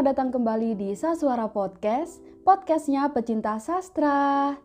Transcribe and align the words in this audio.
Selamat 0.00 0.16
datang 0.16 0.32
kembali 0.32 0.80
di 0.80 0.96
Saswara 0.96 1.44
Podcast, 1.52 2.24
podcastnya 2.40 3.12
pecinta 3.12 3.60
sastra. 3.60 4.56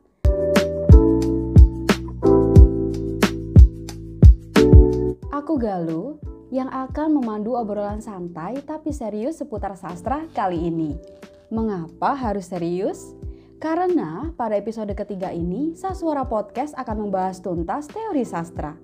Aku 5.35 5.59
Galuh 5.59 6.23
yang 6.55 6.71
akan 6.71 7.19
memandu 7.19 7.51
obrolan 7.51 7.99
santai 7.99 8.63
tapi 8.63 8.95
serius 8.95 9.43
seputar 9.43 9.75
sastra 9.75 10.23
kali 10.31 10.71
ini. 10.71 10.95
Mengapa 11.51 12.15
harus 12.15 12.47
serius? 12.47 13.11
Karena 13.59 14.31
pada 14.39 14.55
episode 14.55 14.95
ketiga 14.95 15.35
ini, 15.35 15.75
Saswara 15.75 16.23
Podcast 16.31 16.71
akan 16.79 17.11
membahas 17.11 17.43
tuntas 17.43 17.91
teori 17.91 18.23
sastra. 18.23 18.79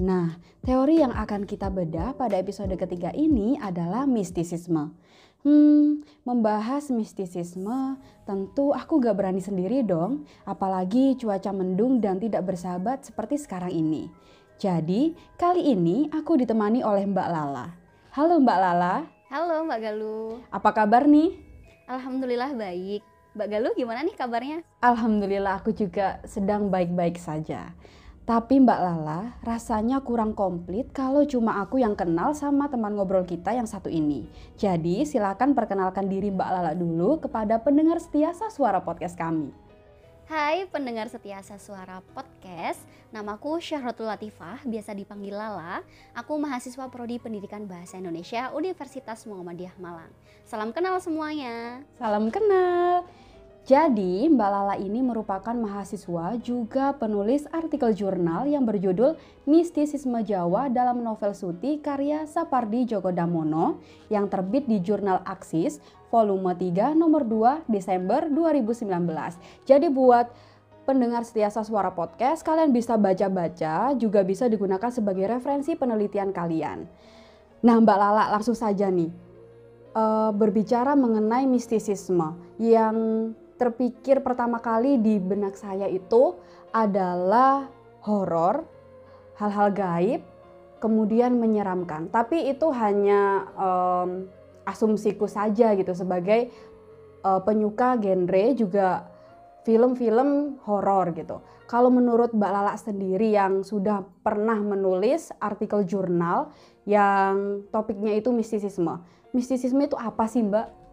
Nah, 0.00 0.40
teori 0.64 1.04
yang 1.04 1.12
akan 1.12 1.44
kita 1.44 1.68
bedah 1.68 2.16
pada 2.16 2.40
episode 2.40 2.72
ketiga 2.80 3.12
ini 3.12 3.60
adalah 3.60 4.08
mistisisme. 4.08 5.04
Hmm, 5.46 6.02
membahas 6.26 6.90
mistisisme, 6.90 8.02
tentu 8.26 8.74
aku 8.74 8.98
gak 8.98 9.14
berani 9.14 9.38
sendiri 9.38 9.86
dong, 9.86 10.26
apalagi 10.42 11.14
cuaca 11.14 11.54
mendung 11.54 12.02
dan 12.02 12.18
tidak 12.18 12.50
bersahabat 12.50 13.06
seperti 13.06 13.38
sekarang 13.38 13.70
ini. 13.70 14.10
Jadi, 14.58 15.14
kali 15.38 15.70
ini 15.70 16.10
aku 16.10 16.34
ditemani 16.34 16.82
oleh 16.82 17.06
Mbak 17.06 17.28
Lala. 17.30 17.78
Halo 18.10 18.42
Mbak 18.42 18.58
Lala. 18.58 19.06
Halo 19.30 19.62
Mbak 19.70 19.78
Galuh. 19.86 20.42
Apa 20.50 20.74
kabar 20.74 21.06
nih? 21.06 21.38
Alhamdulillah 21.86 22.50
baik. 22.50 23.06
Mbak 23.38 23.46
Galuh 23.46 23.72
gimana 23.78 24.02
nih 24.02 24.18
kabarnya? 24.18 24.58
Alhamdulillah 24.82 25.62
aku 25.62 25.70
juga 25.70 26.18
sedang 26.26 26.74
baik-baik 26.74 27.22
saja. 27.22 27.70
Tapi 28.26 28.58
Mbak 28.58 28.80
Lala, 28.82 29.38
rasanya 29.46 30.02
kurang 30.02 30.34
komplit 30.34 30.90
kalau 30.90 31.22
cuma 31.30 31.62
aku 31.62 31.78
yang 31.78 31.94
kenal 31.94 32.34
sama 32.34 32.66
teman 32.66 32.98
ngobrol 32.98 33.22
kita 33.22 33.54
yang 33.54 33.70
satu 33.70 33.86
ini. 33.86 34.26
Jadi 34.58 35.06
silakan 35.06 35.54
perkenalkan 35.54 36.10
diri 36.10 36.34
Mbak 36.34 36.50
Lala 36.50 36.74
dulu 36.74 37.22
kepada 37.22 37.62
pendengar 37.62 38.02
setia 38.02 38.34
Suara 38.34 38.82
Podcast 38.82 39.14
kami. 39.14 39.54
Hai 40.26 40.66
pendengar 40.66 41.06
setia 41.06 41.38
Suara 41.38 42.02
Podcast, 42.02 42.82
namaku 43.14 43.62
Syahrotul 43.62 44.10
Latifah, 44.10 44.58
biasa 44.66 44.90
dipanggil 44.98 45.38
Lala. 45.38 45.86
Aku 46.18 46.34
mahasiswa 46.34 46.90
Prodi 46.90 47.22
Pendidikan 47.22 47.62
Bahasa 47.70 47.94
Indonesia 48.02 48.50
Universitas 48.58 49.22
Muhammadiyah 49.22 49.78
Malang. 49.78 50.10
Salam 50.42 50.74
kenal 50.74 50.98
semuanya. 50.98 51.86
Salam 51.94 52.34
kenal. 52.34 53.06
Jadi, 53.66 54.30
Mbak 54.30 54.46
Lala 54.46 54.78
ini 54.78 55.02
merupakan 55.02 55.50
mahasiswa 55.50 56.38
juga 56.38 56.94
penulis 56.94 57.50
artikel 57.50 57.90
jurnal 57.98 58.46
yang 58.46 58.62
berjudul 58.62 59.18
Mistisisme 59.42 60.22
Jawa 60.22 60.70
dalam 60.70 61.02
Novel 61.02 61.34
Suti 61.34 61.82
karya 61.82 62.30
Sapardi 62.30 62.86
Djoko 62.86 63.10
Damono 63.10 63.82
yang 64.06 64.30
terbit 64.30 64.70
di 64.70 64.78
jurnal 64.78 65.18
Aksis 65.26 65.82
volume 66.14 66.54
3 66.54 66.94
nomor 66.94 67.26
2 67.26 67.66
Desember 67.66 68.30
2019. 68.30 68.86
Jadi 69.66 69.90
buat 69.90 70.30
pendengar 70.86 71.26
setia 71.26 71.50
suara 71.50 71.90
podcast, 71.90 72.46
kalian 72.46 72.70
bisa 72.70 72.94
baca-baca 72.94 73.98
juga 73.98 74.22
bisa 74.22 74.46
digunakan 74.46 74.94
sebagai 74.94 75.26
referensi 75.26 75.74
penelitian 75.74 76.30
kalian. 76.30 76.86
Nah, 77.66 77.82
Mbak 77.82 77.98
Lala 77.98 78.30
langsung 78.30 78.54
saja 78.54 78.86
nih 78.94 79.10
uh, 79.90 80.30
berbicara 80.30 80.94
mengenai 80.94 81.50
mistisisme 81.50 82.38
yang 82.62 83.34
terpikir 83.56 84.20
pertama 84.20 84.60
kali 84.60 85.00
di 85.00 85.16
benak 85.20 85.56
saya 85.56 85.88
itu 85.88 86.36
adalah 86.70 87.68
horor, 88.04 88.62
hal-hal 89.40 89.68
gaib, 89.72 90.22
kemudian 90.78 91.40
menyeramkan. 91.40 92.12
Tapi 92.12 92.52
itu 92.52 92.68
hanya 92.70 93.48
um, 93.56 94.28
asumsiku 94.68 95.26
saja 95.26 95.72
gitu 95.74 95.96
sebagai 95.96 96.52
uh, 97.24 97.40
penyuka 97.40 97.96
genre 97.96 98.44
juga 98.52 99.08
film-film 99.66 100.62
horor 100.62 101.10
gitu. 101.16 101.42
Kalau 101.66 101.90
menurut 101.90 102.30
Mbak 102.30 102.50
Lala 102.54 102.78
sendiri 102.78 103.34
yang 103.34 103.66
sudah 103.66 104.06
pernah 104.22 104.54
menulis 104.54 105.34
artikel 105.42 105.82
jurnal 105.82 106.54
yang 106.86 107.66
topiknya 107.74 108.14
itu 108.14 108.30
mistisisme. 108.30 109.02
Mistisisme 109.34 109.82
itu 109.82 109.98
apa 109.98 110.30
sih 110.30 110.46
Mbak? 110.46 110.85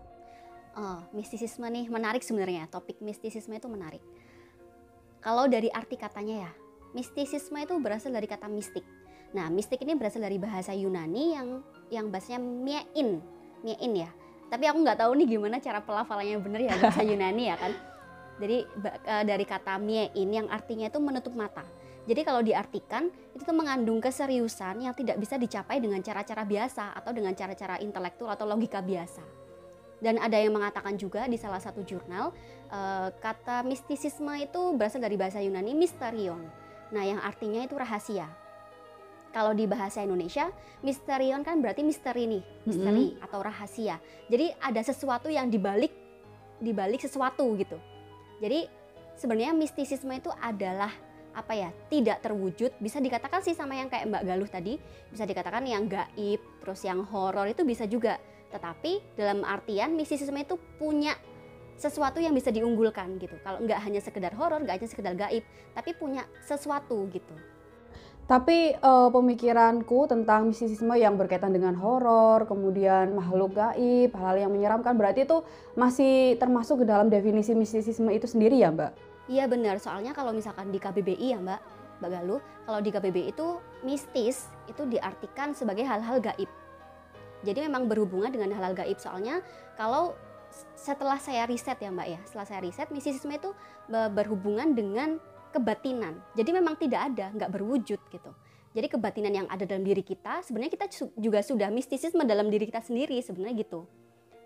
Oh, 0.74 1.06
mistisisme 1.14 1.70
nih 1.70 1.86
menarik 1.86 2.26
sebenarnya. 2.26 2.66
Topik 2.66 2.98
mistisisme 3.06 3.54
itu 3.54 3.70
menarik. 3.70 4.02
Kalau 5.22 5.46
dari 5.46 5.70
arti 5.70 5.96
katanya 5.96 6.50
ya, 6.50 6.52
mistisisme 6.98 7.62
itu 7.62 7.78
berasal 7.78 8.10
dari 8.10 8.26
kata 8.26 8.50
mistik. 8.50 8.82
Nah, 9.38 9.54
mistik 9.54 9.86
ini 9.86 9.94
berasal 9.94 10.26
dari 10.26 10.42
bahasa 10.42 10.74
Yunani 10.74 11.38
yang 11.38 11.48
yang 11.94 12.06
bahasanya 12.10 12.42
miein, 12.42 13.22
miein 13.62 13.94
ya. 13.94 14.10
Tapi 14.50 14.66
aku 14.66 14.82
nggak 14.82 14.98
tahu 15.06 15.14
nih 15.14 15.38
gimana 15.38 15.62
cara 15.62 15.82
pelafalannya 15.82 16.42
bener 16.42 16.62
ya 16.66 16.74
bahasa 16.82 17.06
Yunani 17.10 17.44
ya 17.54 17.56
kan. 17.58 17.74
Jadi 18.42 18.58
eh, 19.06 19.24
dari 19.30 19.46
kata 19.46 19.78
miein 19.78 20.30
yang 20.30 20.50
artinya 20.50 20.90
itu 20.90 20.98
menutup 20.98 21.38
mata. 21.38 21.62
Jadi 22.04 22.22
kalau 22.26 22.42
diartikan 22.42 23.14
itu 23.32 23.46
tuh 23.46 23.56
mengandung 23.56 24.02
keseriusan 24.02 24.82
yang 24.84 24.94
tidak 24.98 25.22
bisa 25.22 25.38
dicapai 25.38 25.78
dengan 25.80 26.02
cara-cara 26.02 26.44
biasa 26.44 26.98
atau 26.98 27.14
dengan 27.14 27.32
cara-cara 27.38 27.78
intelektual 27.80 28.34
atau 28.34 28.44
logika 28.50 28.82
biasa. 28.84 29.43
Dan 30.04 30.20
ada 30.20 30.36
yang 30.36 30.52
mengatakan 30.52 31.00
juga 31.00 31.24
di 31.32 31.40
salah 31.40 31.64
satu 31.64 31.80
jurnal 31.88 32.36
uh, 32.68 33.08
kata 33.24 33.64
mistisisme 33.64 34.36
itu 34.36 34.76
berasal 34.76 35.00
dari 35.00 35.16
bahasa 35.16 35.40
Yunani 35.40 35.72
misterion. 35.72 36.44
Nah, 36.92 37.04
yang 37.08 37.24
artinya 37.24 37.64
itu 37.64 37.80
rahasia. 37.80 38.28
Kalau 39.34 39.56
di 39.56 39.66
bahasa 39.66 40.04
Indonesia, 40.04 40.52
misterion 40.86 41.42
kan 41.42 41.58
berarti 41.58 41.82
misteri 41.82 42.30
nih, 42.30 42.44
misteri 42.70 43.06
mm 43.10 43.14
-hmm. 43.18 43.26
atau 43.26 43.40
rahasia. 43.42 43.98
Jadi 44.30 44.54
ada 44.62 44.82
sesuatu 44.84 45.32
yang 45.32 45.50
dibalik 45.50 45.90
dibalik 46.62 47.02
sesuatu 47.02 47.50
gitu. 47.58 47.80
Jadi 48.44 48.70
sebenarnya 49.18 49.56
mistisisme 49.58 50.14
itu 50.14 50.30
adalah 50.38 50.92
apa 51.34 51.54
ya 51.58 51.70
tidak 51.90 52.22
terwujud 52.22 52.78
bisa 52.78 53.02
dikatakan 53.02 53.42
sih 53.42 53.58
sama 53.58 53.74
yang 53.74 53.90
kayak 53.90 54.06
Mbak 54.06 54.24
Galuh 54.24 54.50
tadi 54.50 54.78
bisa 55.10 55.26
dikatakan 55.26 55.66
yang 55.66 55.90
gaib 55.90 56.38
terus 56.62 56.86
yang 56.86 57.02
horor 57.10 57.50
itu 57.50 57.66
bisa 57.66 57.90
juga 57.90 58.22
tetapi 58.54 59.18
dalam 59.18 59.42
artian 59.42 59.98
mistisisme 59.98 60.38
itu 60.38 60.62
punya 60.78 61.18
sesuatu 61.74 62.22
yang 62.22 62.38
bisa 62.38 62.54
diunggulkan 62.54 63.18
gitu. 63.18 63.34
Kalau 63.42 63.58
nggak 63.66 63.80
hanya 63.82 64.00
sekedar 64.00 64.32
horor, 64.38 64.62
nggak 64.62 64.78
hanya 64.78 64.90
sekedar 64.90 65.14
gaib, 65.18 65.42
tapi 65.74 65.92
punya 65.98 66.30
sesuatu 66.46 67.10
gitu. 67.10 67.34
Tapi 68.24 68.72
uh, 68.80 69.12
pemikiranku 69.12 70.08
tentang 70.08 70.48
mistisisme 70.48 70.96
yang 70.96 71.20
berkaitan 71.20 71.52
dengan 71.52 71.76
horor, 71.76 72.48
kemudian 72.48 73.12
makhluk 73.12 73.52
gaib, 73.52 74.16
hal-hal 74.16 74.48
yang 74.48 74.52
menyeramkan, 74.54 74.96
berarti 74.96 75.28
itu 75.28 75.44
masih 75.76 76.40
termasuk 76.40 76.82
ke 76.82 76.86
dalam 76.88 77.12
definisi 77.12 77.52
mistisisme 77.52 78.08
itu 78.16 78.24
sendiri 78.24 78.64
ya, 78.64 78.72
Mbak? 78.72 78.92
Iya 79.28 79.52
benar, 79.52 79.76
soalnya 79.84 80.16
kalau 80.16 80.32
misalkan 80.32 80.72
di 80.72 80.80
KBBI 80.80 81.36
ya, 81.36 81.40
Mbak, 81.44 81.60
Mbak 82.00 82.10
Galuh, 82.16 82.40
kalau 82.64 82.80
di 82.80 82.90
KBBI 82.96 83.36
itu 83.36 83.48
mistis 83.84 84.48
itu 84.72 84.88
diartikan 84.88 85.52
sebagai 85.52 85.84
hal-hal 85.84 86.24
gaib 86.24 86.48
jadi 87.44 87.68
memang 87.68 87.92
berhubungan 87.92 88.32
dengan 88.32 88.56
hal-hal 88.56 88.74
gaib 88.74 88.98
soalnya 88.98 89.44
kalau 89.76 90.16
setelah 90.78 91.18
saya 91.18 91.50
riset 91.50 91.78
ya 91.82 91.90
Mbak 91.90 92.08
ya, 92.08 92.20
setelah 92.30 92.46
saya 92.46 92.60
riset 92.62 92.88
mistisisme 92.94 93.34
itu 93.34 93.52
berhubungan 93.90 94.78
dengan 94.78 95.18
kebatinan. 95.50 96.22
Jadi 96.38 96.50
memang 96.54 96.78
tidak 96.78 97.14
ada, 97.14 97.34
nggak 97.34 97.52
berwujud 97.54 98.00
gitu. 98.10 98.32
Jadi 98.74 98.88
kebatinan 98.90 99.34
yang 99.34 99.48
ada 99.50 99.70
dalam 99.70 99.86
diri 99.86 100.02
kita, 100.02 100.42
sebenarnya 100.42 100.74
kita 100.74 100.88
juga 101.18 101.46
sudah 101.46 101.70
mistisisme 101.70 102.26
dalam 102.26 102.50
diri 102.50 102.66
kita 102.70 102.82
sendiri 102.82 103.22
sebenarnya 103.22 103.66
gitu. 103.66 103.86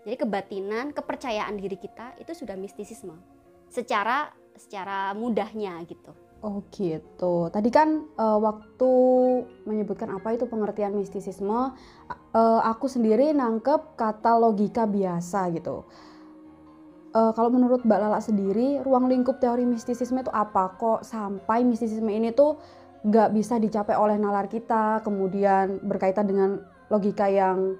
Jadi 0.04 0.16
kebatinan, 0.20 0.92
kepercayaan 0.92 1.56
diri 1.60 1.76
kita 1.76 2.16
itu 2.20 2.32
sudah 2.32 2.56
mistisisme. 2.56 3.16
Secara 3.68 4.32
secara 4.56 5.12
mudahnya 5.12 5.80
gitu. 5.84 6.12
Oh 6.38 6.62
gitu. 6.70 7.50
Tadi 7.50 7.66
kan 7.66 8.06
uh, 8.14 8.38
waktu 8.38 8.90
menyebutkan 9.66 10.06
apa 10.14 10.38
itu 10.38 10.46
pengertian 10.46 10.94
mistisisme, 10.94 11.74
uh, 11.74 12.60
aku 12.62 12.86
sendiri 12.86 13.34
nangkep 13.34 13.98
kata 13.98 14.38
logika 14.38 14.86
biasa 14.86 15.50
gitu. 15.58 15.82
Uh, 17.10 17.34
kalau 17.34 17.50
menurut 17.50 17.82
Mbak 17.82 17.98
Lala 17.98 18.22
sendiri, 18.22 18.78
ruang 18.86 19.10
lingkup 19.10 19.42
teori 19.42 19.66
mistisisme 19.66 20.22
itu 20.22 20.30
apa? 20.30 20.78
Kok 20.78 21.02
sampai 21.02 21.66
mistisisme 21.66 22.06
ini 22.06 22.30
tuh 22.30 22.54
nggak 23.02 23.34
bisa 23.34 23.58
dicapai 23.58 23.98
oleh 23.98 24.14
nalar 24.14 24.46
kita, 24.46 25.02
kemudian 25.02 25.82
berkaitan 25.82 26.30
dengan 26.30 26.62
logika 26.86 27.26
yang 27.26 27.74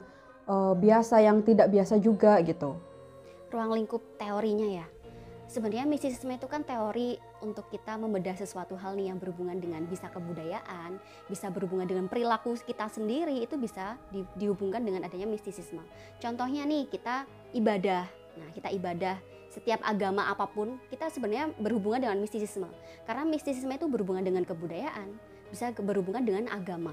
uh, 0.50 0.75
biasa, 0.75 1.22
yang 1.22 1.46
tidak 1.46 1.70
biasa 1.70 2.02
juga 2.02 2.43
gitu. 2.43 2.75
Ruang 3.54 3.70
lingkup 3.70 4.02
teorinya 4.19 4.82
ya 4.82 4.97
sebenarnya 5.48 5.88
mistisisme 5.88 6.36
itu 6.36 6.44
kan 6.44 6.60
teori 6.60 7.16
untuk 7.40 7.72
kita 7.72 7.96
membedah 7.96 8.36
sesuatu 8.36 8.76
hal 8.76 8.94
nih 8.94 9.10
yang 9.10 9.18
berhubungan 9.18 9.56
dengan 9.56 9.82
bisa 9.88 10.12
kebudayaan, 10.12 11.00
bisa 11.26 11.48
berhubungan 11.48 11.88
dengan 11.88 12.06
perilaku 12.06 12.54
kita 12.60 12.86
sendiri 12.92 13.40
itu 13.40 13.56
bisa 13.56 13.96
di, 14.12 14.22
dihubungkan 14.36 14.84
dengan 14.84 15.08
adanya 15.08 15.24
mistisisme. 15.24 15.80
Contohnya 16.20 16.68
nih 16.68 16.86
kita 16.92 17.24
ibadah. 17.56 18.04
Nah, 18.38 18.48
kita 18.54 18.68
ibadah 18.70 19.16
setiap 19.48 19.80
agama 19.82 20.28
apa 20.28 20.44
pun 20.46 20.76
kita 20.92 21.08
sebenarnya 21.08 21.50
berhubungan 21.56 22.04
dengan 22.04 22.20
mistisisme. 22.20 22.68
Karena 23.08 23.24
mistisisme 23.24 23.72
itu 23.72 23.88
berhubungan 23.88 24.22
dengan 24.22 24.44
kebudayaan, 24.44 25.16
bisa 25.48 25.72
berhubungan 25.74 26.22
dengan 26.22 26.46
agama. 26.52 26.92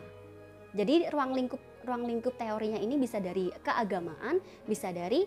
Jadi 0.75 1.07
ruang 1.11 1.35
lingkup 1.35 1.59
ruang 1.85 2.03
lingkup 2.03 2.35
teorinya 2.35 2.81
ini 2.81 2.97
bisa 2.97 3.21
dari 3.21 3.53
keagamaan, 3.61 4.41
bisa 4.65 4.89
dari 4.89 5.23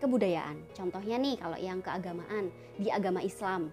kebudayaan. 0.00 0.62
Contohnya 0.74 1.16
nih 1.18 1.38
kalau 1.38 1.58
yang 1.58 1.78
keagamaan 1.84 2.50
di 2.78 2.88
agama 2.90 3.20
Islam. 3.22 3.70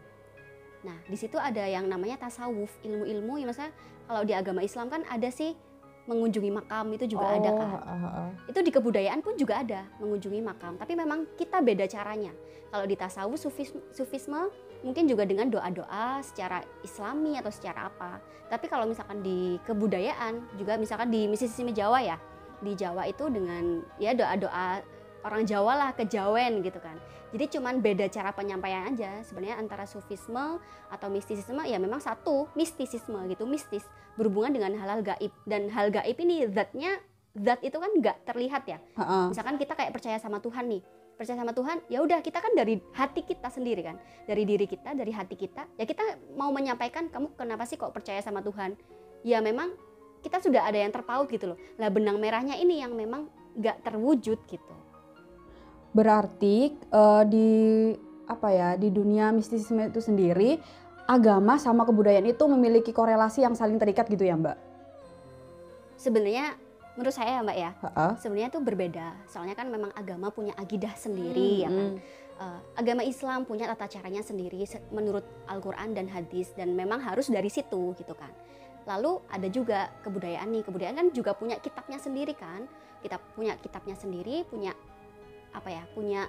Nah, 0.82 0.98
di 1.06 1.18
situ 1.18 1.38
ada 1.38 1.62
yang 1.62 1.86
namanya 1.86 2.26
tasawuf, 2.26 2.74
ilmu-ilmu 2.82 3.38
ya 3.38 3.46
maksudnya 3.46 3.74
kalau 4.10 4.22
di 4.26 4.34
agama 4.34 4.66
Islam 4.66 4.90
kan 4.90 5.06
ada 5.06 5.30
sih 5.30 5.54
mengunjungi 6.10 6.50
makam 6.50 6.90
itu 6.98 7.06
juga 7.06 7.26
oh, 7.30 7.36
ada 7.38 7.50
kan. 7.54 7.70
Uh, 7.70 7.94
uh. 8.06 8.30
Itu 8.50 8.60
di 8.66 8.72
kebudayaan 8.74 9.22
pun 9.22 9.38
juga 9.38 9.62
ada 9.62 9.86
mengunjungi 10.02 10.42
makam, 10.42 10.76
tapi 10.82 10.98
memang 10.98 11.30
kita 11.38 11.62
beda 11.62 11.86
caranya. 11.86 12.34
Kalau 12.72 12.86
di 12.88 12.96
tasawuf 12.98 13.38
sufisme, 13.38 13.84
sufisme 13.94 14.50
mungkin 14.82 15.06
juga 15.06 15.28
dengan 15.28 15.52
doa-doa 15.52 16.26
secara 16.26 16.66
islami 16.82 17.38
atau 17.38 17.54
secara 17.54 17.92
apa. 17.92 18.18
Tapi 18.50 18.66
kalau 18.68 18.90
misalkan 18.90 19.22
di 19.22 19.62
kebudayaan 19.64 20.58
juga 20.58 20.76
misalkan 20.76 21.14
di 21.14 21.30
mistisisme 21.30 21.72
Jawa 21.72 22.02
ya. 22.02 22.18
Di 22.62 22.74
Jawa 22.78 23.10
itu 23.10 23.26
dengan 23.30 23.86
ya 24.02 24.14
doa-doa 24.14 24.82
orang 25.22 25.46
Jawa 25.46 25.74
lah 25.78 25.90
kejawen 25.94 26.62
gitu 26.66 26.78
kan. 26.82 26.98
Jadi 27.32 27.58
cuman 27.58 27.80
beda 27.80 28.12
cara 28.12 28.36
penyampaian 28.36 28.92
aja. 28.92 29.24
Sebenarnya 29.24 29.56
antara 29.56 29.88
sufisme 29.88 30.60
atau 30.92 31.08
mistisisme 31.08 31.64
ya 31.64 31.80
memang 31.80 32.04
satu 32.04 32.52
mistisisme 32.60 33.18
gitu 33.32 33.48
mistis. 33.48 33.88
Berhubungan 34.20 34.52
dengan 34.52 34.76
hal-hal 34.76 35.00
gaib. 35.00 35.32
Dan 35.48 35.72
hal 35.72 35.90
gaib 35.96 36.20
ini 36.20 36.52
zatnya 36.52 37.00
zat 37.32 37.64
itu 37.64 37.80
kan 37.80 37.92
nggak 37.96 38.28
terlihat 38.28 38.64
ya. 38.68 38.78
Misalkan 39.32 39.56
kita 39.56 39.80
kayak 39.80 39.96
percaya 39.96 40.20
sama 40.20 40.44
Tuhan 40.44 40.68
nih. 40.68 40.84
Percaya 41.16 41.38
sama 41.40 41.54
Tuhan 41.56 41.78
ya 41.88 42.02
udah 42.04 42.20
kita 42.20 42.42
kan 42.44 42.52
dari 42.52 42.84
hati 42.92 43.24
kita 43.24 43.48
sendiri 43.48 43.82
kan. 43.88 43.96
Dari 44.28 44.44
diri 44.44 44.68
kita 44.68 44.92
dari 44.92 45.16
hati 45.16 45.40
kita. 45.40 45.64
Ya 45.80 45.88
kita 45.88 46.04
mau 46.36 46.52
menyampaikan 46.52 47.08
kamu 47.08 47.40
kenapa 47.40 47.64
sih 47.64 47.80
kok 47.80 47.96
percaya 47.96 48.20
sama 48.20 48.44
Tuhan? 48.44 48.76
Ya 49.24 49.40
memang 49.40 49.72
kita 50.20 50.44
sudah 50.44 50.68
ada 50.68 50.76
yang 50.76 50.92
terpaut 50.92 51.32
gitu 51.32 51.56
loh. 51.56 51.58
Lah 51.80 51.88
benang 51.88 52.20
merahnya 52.20 52.60
ini 52.60 52.84
yang 52.84 52.92
memang 52.92 53.32
nggak 53.56 53.84
terwujud 53.88 54.40
gitu 54.48 54.76
Berarti 55.92 56.72
uh, 56.92 57.24
di 57.28 57.92
apa 58.28 58.48
ya 58.48 58.70
di 58.80 58.88
dunia 58.88 59.36
mistisisme 59.36 59.92
itu 59.92 60.00
sendiri 60.00 60.56
agama 61.04 61.60
sama 61.60 61.84
kebudayaan 61.84 62.32
itu 62.32 62.48
memiliki 62.48 62.96
korelasi 62.96 63.44
yang 63.44 63.52
saling 63.52 63.76
terikat 63.76 64.08
gitu 64.08 64.24
ya 64.24 64.40
Mbak? 64.40 64.56
Sebenarnya 66.00 66.56
menurut 66.96 67.12
saya 67.12 67.40
ya 67.40 67.42
Mbak 67.44 67.58
ya, 67.60 67.72
sebenarnya 68.24 68.50
itu 68.56 68.60
berbeda. 68.64 69.08
Soalnya 69.28 69.56
kan 69.60 69.68
memang 69.68 69.92
agama 69.92 70.32
punya 70.32 70.56
akidah 70.56 70.96
sendiri 70.96 71.68
ya 71.68 71.70
kan. 71.70 71.90
Hmm. 72.00 72.20
Uh, 72.42 72.60
agama 72.74 73.06
Islam 73.06 73.46
punya 73.46 73.70
tata 73.70 73.86
caranya 73.86 74.26
sendiri 74.26 74.66
se- 74.66 74.82
menurut 74.90 75.22
Al-Quran 75.46 75.94
dan 75.94 76.10
hadis 76.10 76.50
dan 76.58 76.74
memang 76.74 76.98
harus 76.98 77.30
dari 77.30 77.54
situ 77.54 77.94
gitu 78.00 78.18
kan. 78.18 78.34
Lalu 78.90 79.22
ada 79.30 79.46
juga 79.46 79.94
kebudayaan 80.02 80.50
nih, 80.50 80.66
kebudayaan 80.66 80.98
kan 80.98 81.08
juga 81.14 81.38
punya 81.38 81.62
kitabnya 81.62 82.02
sendiri 82.02 82.34
kan. 82.34 82.66
Kita 83.06 83.22
punya 83.38 83.54
kitabnya 83.62 83.94
sendiri, 83.94 84.42
punya 84.50 84.74
apa 85.52 85.70
ya, 85.70 85.84
punya 85.92 86.28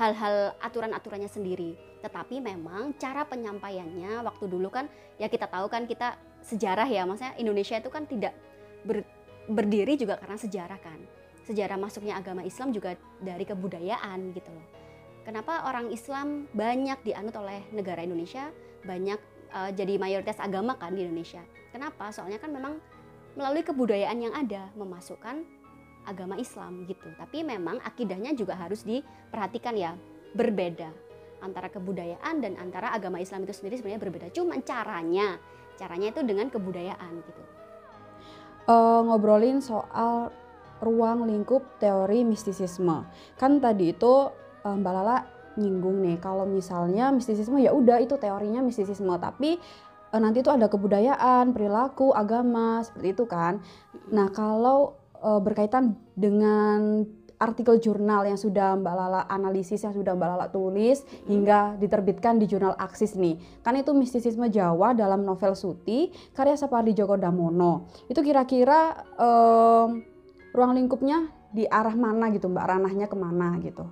hal-hal 0.00 0.56
aturan-aturannya 0.60 1.28
sendiri. 1.28 1.76
Tetapi 2.02 2.42
memang 2.42 2.96
cara 2.98 3.22
penyampaiannya 3.22 4.24
waktu 4.26 4.44
dulu 4.50 4.72
kan 4.72 4.90
ya 5.20 5.30
kita 5.30 5.46
tahu 5.46 5.70
kan 5.70 5.86
kita 5.86 6.18
sejarah 6.42 6.88
ya, 6.88 7.06
maksudnya 7.06 7.38
Indonesia 7.38 7.78
itu 7.78 7.90
kan 7.92 8.08
tidak 8.08 8.34
ber- 8.82 9.06
berdiri 9.46 9.94
juga 9.94 10.18
karena 10.18 10.38
sejarah 10.40 10.80
kan. 10.82 10.98
Sejarah 11.42 11.78
masuknya 11.78 12.18
agama 12.18 12.46
Islam 12.46 12.70
juga 12.70 12.94
dari 13.18 13.42
kebudayaan 13.42 14.30
gitu 14.34 14.50
loh. 14.50 14.66
Kenapa 15.22 15.70
orang 15.70 15.94
Islam 15.94 16.50
banyak 16.50 16.98
dianut 17.06 17.34
oleh 17.38 17.62
negara 17.70 18.02
Indonesia, 18.02 18.50
banyak 18.82 19.18
uh, 19.54 19.70
jadi 19.70 19.94
mayoritas 19.98 20.38
agama 20.42 20.74
kan 20.74 20.98
di 20.98 21.06
Indonesia. 21.06 21.42
Kenapa? 21.70 22.10
Soalnya 22.10 22.42
kan 22.42 22.50
memang 22.50 22.82
melalui 23.38 23.62
kebudayaan 23.62 24.18
yang 24.18 24.34
ada 24.34 24.68
memasukkan 24.74 25.46
agama 26.06 26.38
Islam 26.38 26.84
gitu. 26.86 27.08
Tapi 27.14 27.46
memang 27.46 27.78
akidahnya 27.82 28.34
juga 28.34 28.58
harus 28.58 28.82
diperhatikan 28.82 29.74
ya, 29.76 29.94
berbeda 30.32 30.90
antara 31.42 31.68
kebudayaan 31.68 32.38
dan 32.38 32.54
antara 32.56 32.94
agama 32.94 33.18
Islam 33.18 33.42
itu 33.44 33.52
sendiri 33.52 33.82
sebenarnya 33.82 34.02
berbeda. 34.02 34.26
Cuma 34.30 34.54
caranya, 34.62 35.36
caranya 35.74 36.14
itu 36.14 36.22
dengan 36.22 36.48
kebudayaan 36.48 37.12
gitu. 37.26 37.42
Eh, 38.62 39.00
ngobrolin 39.02 39.58
soal 39.58 40.30
ruang 40.78 41.26
lingkup 41.26 41.82
teori 41.82 42.22
mistisisme. 42.22 43.06
Kan 43.34 43.58
tadi 43.58 43.90
itu 43.90 44.30
eh, 44.62 44.76
Mbak 44.78 44.92
Lala 44.94 45.18
nyinggung 45.58 46.00
nih 46.00 46.16
kalau 46.22 46.48
misalnya 46.48 47.12
mistisisme 47.12 47.60
ya 47.60 47.74
udah 47.74 47.98
itu 47.98 48.14
teorinya 48.16 48.62
mistisisme, 48.62 49.10
tapi 49.18 49.58
eh, 50.14 50.20
nanti 50.22 50.46
itu 50.46 50.50
ada 50.54 50.70
kebudayaan, 50.70 51.50
perilaku, 51.50 52.14
agama 52.14 52.86
seperti 52.86 53.18
itu 53.18 53.24
kan. 53.26 53.58
Nah, 54.14 54.30
kalau 54.30 55.01
eh, 55.22 55.40
berkaitan 55.40 55.96
dengan 56.18 57.06
artikel 57.42 57.82
jurnal 57.82 58.22
yang 58.22 58.38
sudah 58.38 58.78
Mbak 58.78 58.94
Lala 58.94 59.22
analisis, 59.26 59.82
yang 59.82 59.90
sudah 59.90 60.14
Mbak 60.14 60.28
Lala 60.30 60.46
tulis 60.54 61.02
hingga 61.26 61.74
diterbitkan 61.74 62.38
di 62.38 62.46
jurnal 62.46 62.78
Aksis 62.78 63.18
nih. 63.18 63.42
Kan 63.66 63.74
itu 63.74 63.90
mistisisme 63.90 64.46
Jawa 64.46 64.94
dalam 64.94 65.26
novel 65.26 65.58
Suti 65.58 66.14
karya 66.30 66.54
Sapardi 66.54 66.94
Djoko 66.94 67.18
Damono. 67.18 67.90
Itu 68.06 68.22
kira-kira 68.22 68.94
em, 69.18 70.06
ruang 70.54 70.72
lingkupnya 70.78 71.26
di 71.50 71.66
arah 71.66 71.98
mana 71.98 72.30
gitu 72.30 72.46
Mbak? 72.46 72.64
Ranahnya 72.78 73.06
ke 73.10 73.16
mana 73.18 73.58
gitu? 73.58 73.90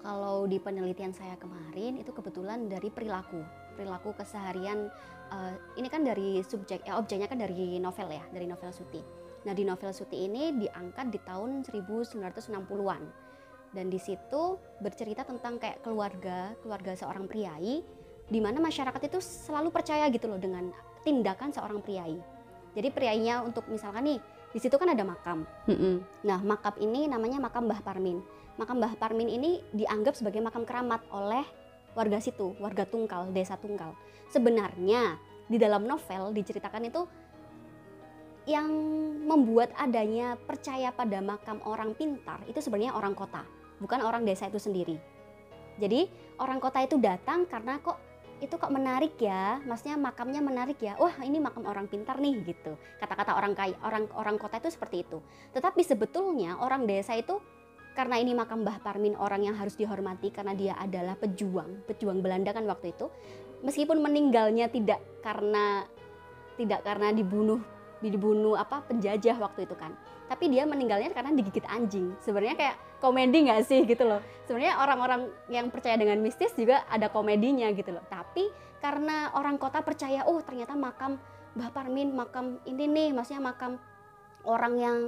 Kalau 0.00 0.48
di 0.48 0.56
penelitian 0.56 1.12
saya 1.12 1.36
kemarin 1.36 2.00
itu 2.00 2.12
kebetulan 2.16 2.68
dari 2.72 2.88
perilaku, 2.88 3.44
perilaku 3.76 4.16
keseharian. 4.16 4.88
eh, 5.24 5.56
ini 5.80 5.88
kan 5.88 6.04
dari 6.04 6.44
subjek, 6.44 6.84
ya 6.84 7.00
objeknya 7.00 7.28
kan 7.28 7.40
dari 7.40 7.80
novel 7.80 8.08
ya, 8.12 8.24
dari 8.28 8.44
novel 8.44 8.72
Suti. 8.72 9.23
Nah 9.44 9.52
di 9.52 9.64
novel 9.64 9.92
Suti 9.92 10.24
ini 10.24 10.56
diangkat 10.56 11.12
di 11.12 11.20
tahun 11.20 11.64
1960-an 11.68 13.02
dan 13.74 13.90
di 13.90 13.98
situ 13.98 14.56
bercerita 14.78 15.26
tentang 15.26 15.58
kayak 15.58 15.82
keluarga, 15.82 16.54
keluarga 16.62 16.94
seorang 16.94 17.26
priai, 17.26 17.82
di 18.30 18.38
mana 18.40 18.62
masyarakat 18.62 19.02
itu 19.10 19.18
selalu 19.18 19.74
percaya 19.74 20.06
gitu 20.08 20.30
loh 20.30 20.38
dengan 20.38 20.70
tindakan 21.02 21.50
seorang 21.50 21.82
priai. 21.82 22.16
Jadi 22.74 22.88
priainya 22.94 23.42
untuk 23.42 23.66
misalkan 23.66 24.06
nih 24.06 24.18
di 24.54 24.58
situ 24.62 24.78
kan 24.78 24.94
ada 24.94 25.02
makam. 25.02 25.42
Mm-mm. 25.66 26.06
Nah, 26.22 26.38
makam 26.46 26.78
ini 26.78 27.10
namanya 27.10 27.42
makam 27.42 27.66
Mbah 27.66 27.82
Parmin. 27.82 28.22
Makam 28.54 28.78
Mbah 28.78 28.94
Parmin 28.94 29.26
ini 29.26 29.58
dianggap 29.74 30.14
sebagai 30.14 30.38
makam 30.38 30.62
keramat 30.62 31.02
oleh 31.10 31.42
warga 31.98 32.22
situ, 32.22 32.54
warga 32.62 32.86
Tungkal, 32.86 33.34
desa 33.34 33.58
Tungkal. 33.58 33.98
Sebenarnya 34.30 35.18
di 35.50 35.58
dalam 35.58 35.82
novel 35.82 36.30
diceritakan 36.30 36.86
itu 36.86 37.02
yang 38.44 38.68
membuat 39.24 39.72
adanya 39.80 40.36
percaya 40.36 40.92
pada 40.92 41.24
makam 41.24 41.64
orang 41.64 41.96
pintar 41.96 42.44
itu 42.44 42.60
sebenarnya 42.60 42.92
orang 42.92 43.16
kota, 43.16 43.40
bukan 43.80 44.04
orang 44.04 44.28
desa 44.28 44.52
itu 44.52 44.60
sendiri. 44.60 45.00
Jadi 45.80 46.06
orang 46.38 46.60
kota 46.60 46.84
itu 46.84 47.00
datang 47.00 47.48
karena 47.48 47.80
kok 47.80 47.96
itu 48.44 48.60
kok 48.60 48.68
menarik 48.68 49.16
ya, 49.16 49.62
maksudnya 49.64 49.96
makamnya 49.96 50.44
menarik 50.44 50.76
ya. 50.76 50.98
Wah 51.00 51.16
ini 51.24 51.40
makam 51.40 51.64
orang 51.64 51.88
pintar 51.88 52.20
nih 52.20 52.44
gitu. 52.44 52.76
Kata-kata 53.00 53.32
orang 53.32 53.56
kaya, 53.56 53.74
orang 53.80 54.04
orang 54.12 54.36
kota 54.36 54.60
itu 54.60 54.68
seperti 54.68 55.08
itu. 55.08 55.24
Tetapi 55.56 55.80
sebetulnya 55.80 56.60
orang 56.60 56.84
desa 56.84 57.16
itu 57.16 57.40
karena 57.96 58.20
ini 58.20 58.36
makam 58.36 58.66
Mbah 58.66 58.84
Parmin 58.84 59.16
orang 59.16 59.46
yang 59.46 59.56
harus 59.56 59.78
dihormati 59.78 60.34
karena 60.34 60.52
dia 60.52 60.74
adalah 60.76 61.16
pejuang, 61.16 61.88
pejuang 61.88 62.20
Belanda 62.20 62.52
kan 62.52 62.68
waktu 62.68 62.92
itu. 62.92 63.08
Meskipun 63.64 64.04
meninggalnya 64.04 64.68
tidak 64.68 65.00
karena 65.24 65.88
tidak 66.60 66.84
karena 66.84 67.10
dibunuh 67.10 67.73
dibunuh 68.02 68.58
apa 68.58 68.82
penjajah 68.86 69.36
waktu 69.38 69.66
itu 69.68 69.76
kan. 69.76 69.94
Tapi 70.26 70.48
dia 70.48 70.64
meninggalnya 70.64 71.12
karena 71.12 71.30
digigit 71.36 71.66
anjing. 71.68 72.16
Sebenarnya 72.24 72.56
kayak 72.56 72.76
komedi 72.98 73.44
nggak 73.46 73.62
sih 73.68 73.84
gitu 73.84 74.08
loh. 74.08 74.24
Sebenarnya 74.48 74.80
orang-orang 74.80 75.28
yang 75.52 75.68
percaya 75.68 76.00
dengan 76.00 76.18
mistis 76.24 76.56
juga 76.56 76.82
ada 76.88 77.12
komedinya 77.12 77.68
gitu 77.76 77.92
loh. 77.92 78.04
Tapi 78.08 78.48
karena 78.80 79.32
orang 79.36 79.56
kota 79.60 79.80
percaya 79.80 80.24
oh 80.28 80.40
ternyata 80.44 80.76
makam 80.76 81.16
Mbah 81.54 81.70
Parmin 81.70 82.10
makam 82.10 82.58
ini 82.66 82.90
nih 82.90 83.08
maksudnya 83.14 83.40
makam 83.40 83.78
orang 84.42 84.74
yang 84.76 84.98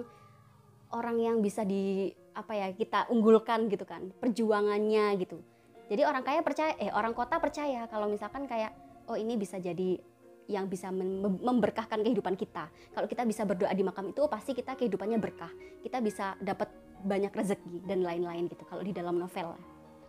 orang 0.94 1.18
yang 1.18 1.36
bisa 1.42 1.66
di 1.66 2.14
apa 2.36 2.54
ya 2.54 2.70
kita 2.70 3.10
unggulkan 3.10 3.66
gitu 3.72 3.82
kan. 3.88 4.12
Perjuangannya 4.20 5.16
gitu. 5.18 5.42
Jadi 5.86 6.02
orang 6.02 6.22
kaya 6.26 6.42
percaya 6.42 6.74
eh 6.78 6.90
orang 6.90 7.14
kota 7.14 7.38
percaya 7.38 7.86
kalau 7.90 8.10
misalkan 8.10 8.46
kayak 8.46 8.74
oh 9.06 9.14
ini 9.14 9.38
bisa 9.38 9.58
jadi 9.58 9.98
yang 10.46 10.70
bisa 10.70 10.94
mem- 10.94 11.42
memberkahkan 11.42 12.02
kehidupan 12.02 12.38
kita. 12.38 12.70
Kalau 12.94 13.06
kita 13.10 13.22
bisa 13.26 13.42
berdoa 13.42 13.70
di 13.74 13.82
makam 13.82 14.10
itu 14.10 14.22
pasti 14.30 14.54
kita 14.54 14.78
kehidupannya 14.78 15.18
berkah. 15.18 15.50
Kita 15.82 15.98
bisa 15.98 16.38
dapat 16.38 16.70
banyak 17.02 17.30
rezeki 17.34 17.84
dan 17.86 18.02
lain-lain 18.02 18.48
gitu 18.50 18.64
kalau 18.66 18.82
di 18.82 18.94
dalam 18.94 19.18
novel. 19.18 19.58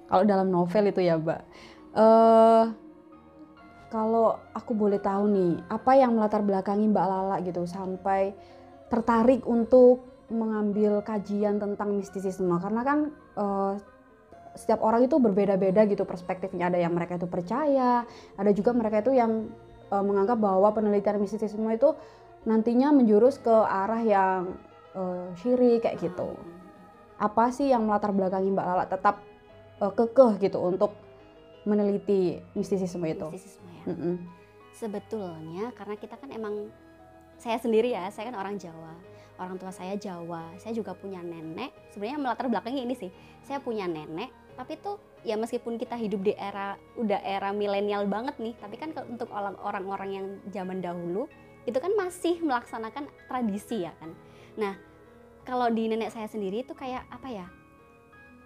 Kalau 0.08 0.24
dalam 0.24 0.48
novel 0.48 0.84
itu 0.89 1.01
ya 1.03 1.20
Mbak. 1.20 1.41
eh 1.98 2.65
kalau 3.88 4.36
aku 4.51 4.75
boleh 4.75 5.00
tahu 5.00 5.32
nih, 5.32 5.53
apa 5.72 5.96
yang 5.96 6.12
melatar 6.20 6.44
belakangi 6.44 6.91
Mbak 6.91 7.06
Lala 7.08 7.38
gitu 7.39 7.63
sampai 7.63 8.36
tertarik 8.91 9.48
untuk 9.48 10.03
mengambil 10.27 11.00
kajian 11.08 11.56
tentang 11.56 11.96
mistisisme 11.96 12.51
karena 12.60 12.82
kan 12.84 13.00
eh, 13.39 13.74
setiap 14.60 14.84
orang 14.84 15.08
itu 15.08 15.15
berbeda-beda 15.22 15.88
gitu 15.88 16.03
perspektifnya 16.03 16.67
ada 16.67 16.82
yang 16.82 16.91
mereka 16.91 17.15
itu 17.15 17.29
percaya 17.29 18.03
ada 18.36 18.51
juga 18.51 18.75
mereka 18.75 19.06
itu 19.06 19.15
yang 19.15 19.48
eh, 19.91 20.03
menganggap 20.03 20.38
bahwa 20.39 20.70
penelitian 20.75 21.22
mistisisme 21.22 21.67
itu 21.72 21.96
nantinya 22.48 22.96
menjurus 22.96 23.39
ke 23.41 23.51
arah 23.51 24.01
yang 24.03 24.56
eh, 24.96 25.27
syirik 25.39 25.84
kayak 25.84 26.00
gitu 26.00 26.38
apa 27.17 27.50
sih 27.50 27.74
yang 27.74 27.86
melatar 27.89 28.13
belakangi 28.13 28.53
Mbak 28.53 28.65
Lala 28.65 28.86
tetap 28.86 29.25
uh, 29.82 29.94
kekeh 29.94 30.38
gitu 30.50 30.62
untuk 30.62 30.94
meneliti 31.65 32.39
mistisisme 32.53 33.03
itu? 33.10 33.27
Mistisisme 33.34 33.70
ya. 33.74 33.84
Mm-mm. 33.89 34.15
Sebetulnya 34.77 35.74
karena 35.74 35.96
kita 35.98 36.15
kan 36.15 36.29
emang 36.29 36.70
saya 37.41 37.58
sendiri 37.58 37.94
ya, 37.94 38.08
saya 38.13 38.29
kan 38.29 38.38
orang 38.38 38.62
Jawa. 38.62 38.94
Orang 39.38 39.62
tua 39.62 39.70
saya 39.70 39.94
Jawa, 39.98 40.53
saya 40.58 40.74
juga 40.74 40.98
punya 40.98 41.22
nenek. 41.22 41.74
Sebenarnya 41.94 42.17
melatar 42.22 42.46
belakangnya 42.50 42.86
ini 42.86 42.96
sih, 42.98 43.12
saya 43.46 43.62
punya 43.62 43.86
nenek, 43.86 44.34
tapi 44.58 44.74
tuh 44.82 44.98
ya 45.22 45.38
meskipun 45.38 45.78
kita 45.78 45.94
hidup 45.94 46.26
di 46.26 46.34
era 46.34 46.76
udah 46.98 47.22
era 47.22 47.54
milenial 47.54 48.10
banget 48.10 48.36
nih, 48.42 48.58
tapi 48.58 48.76
kan 48.76 48.92
untuk 49.06 49.30
orang- 49.30 49.62
orang-orang 49.62 50.10
yang 50.10 50.26
zaman 50.50 50.82
dahulu 50.82 51.30
itu 51.70 51.78
kan 51.78 51.94
masih 51.94 52.42
melaksanakan 52.42 53.06
tradisi 53.30 53.86
ya 53.86 53.94
kan. 54.02 54.12
Nah, 54.58 54.74
kalau 55.46 55.70
di 55.70 55.86
nenek 55.86 56.10
saya 56.10 56.26
sendiri 56.26 56.66
itu 56.66 56.74
kayak 56.74 57.06
apa 57.08 57.28
ya? 57.30 57.48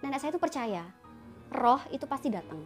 Nenek 0.04 0.20
saya 0.20 0.30
itu 0.36 0.42
percaya 0.42 0.84
roh 1.48 1.80
itu 1.88 2.04
pasti 2.04 2.28
datang. 2.28 2.60